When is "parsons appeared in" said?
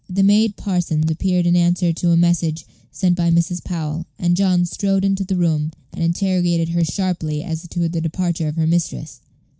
0.55-1.55